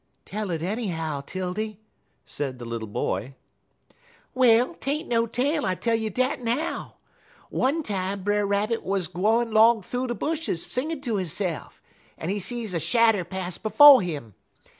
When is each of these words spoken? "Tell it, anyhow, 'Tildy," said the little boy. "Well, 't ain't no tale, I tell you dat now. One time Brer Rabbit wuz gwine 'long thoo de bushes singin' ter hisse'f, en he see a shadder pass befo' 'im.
"Tell 0.25 0.49
it, 0.49 0.63
anyhow, 0.63 1.21
'Tildy," 1.23 1.79
said 2.25 2.57
the 2.57 2.65
little 2.65 2.87
boy. 2.87 3.35
"Well, 4.33 4.73
't 4.73 4.89
ain't 4.89 5.07
no 5.09 5.27
tale, 5.27 5.63
I 5.63 5.75
tell 5.75 5.93
you 5.93 6.09
dat 6.09 6.41
now. 6.41 6.95
One 7.51 7.83
time 7.83 8.23
Brer 8.23 8.47
Rabbit 8.47 8.81
wuz 8.83 9.01
gwine 9.07 9.51
'long 9.51 9.83
thoo 9.83 10.07
de 10.07 10.15
bushes 10.15 10.65
singin' 10.65 11.01
ter 11.01 11.19
hisse'f, 11.19 11.81
en 12.17 12.29
he 12.31 12.39
see 12.39 12.63
a 12.65 12.79
shadder 12.79 13.23
pass 13.23 13.59
befo' 13.59 14.01
'im. 14.01 14.33